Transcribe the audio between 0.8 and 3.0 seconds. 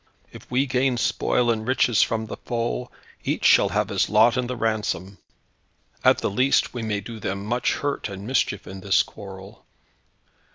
spoil and riches from the foe,